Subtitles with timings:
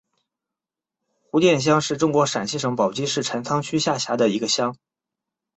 [1.29, 4.75] 胡店乡是中国陕西省宝鸡市陈仓区下辖的一个乡。